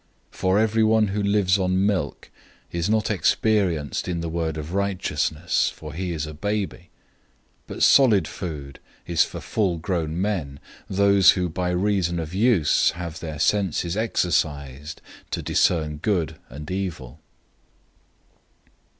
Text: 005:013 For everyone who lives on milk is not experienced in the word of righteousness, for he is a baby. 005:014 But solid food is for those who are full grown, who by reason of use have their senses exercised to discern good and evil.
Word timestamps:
005:013 0.31 0.37
For 0.39 0.57
everyone 0.57 1.07
who 1.09 1.21
lives 1.21 1.59
on 1.59 1.85
milk 1.85 2.31
is 2.71 2.89
not 2.89 3.11
experienced 3.11 4.07
in 4.07 4.19
the 4.19 4.29
word 4.29 4.57
of 4.57 4.73
righteousness, 4.73 5.69
for 5.69 5.93
he 5.93 6.11
is 6.11 6.25
a 6.25 6.33
baby. 6.33 6.89
005:014 7.67 7.67
But 7.67 7.83
solid 7.83 8.27
food 8.27 8.79
is 9.05 9.23
for 9.23 9.33
those 9.33 9.33
who 9.33 9.37
are 9.37 9.41
full 9.41 9.77
grown, 9.77 10.59
who 10.97 11.49
by 11.49 11.69
reason 11.69 12.17
of 12.17 12.33
use 12.33 12.89
have 12.95 13.19
their 13.19 13.37
senses 13.37 13.95
exercised 13.95 15.03
to 15.29 15.43
discern 15.43 15.97
good 15.97 16.37
and 16.49 16.71
evil. 16.71 17.19